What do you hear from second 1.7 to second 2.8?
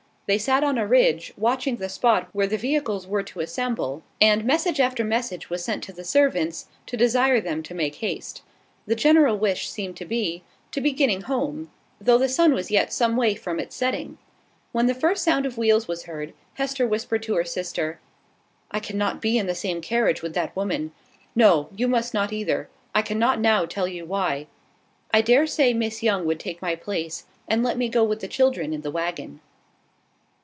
the spot where the